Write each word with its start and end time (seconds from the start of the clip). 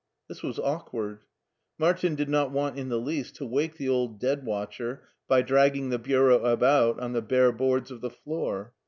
This 0.27 0.41
was 0.41 0.57
awkward. 0.57 1.19
Martin 1.77 2.15
did 2.15 2.27
not 2.27 2.49
want 2.49 2.75
in 2.75 2.89
the 2.89 2.97
least 2.97 3.35
to 3.35 3.45
wake 3.45 3.77
the 3.77 3.87
old 3.87 4.19
dead 4.19 4.43
watcher 4.43 5.03
by 5.27 5.43
dragging 5.43 5.89
the 5.91 5.99
bureau 5.99 6.43
about 6.43 6.99
on 6.99 7.13
the 7.13 7.21
bare 7.21 7.51
boards 7.51 7.91
of 7.91 8.01
the 8.01 8.09
floor. 8.09 8.73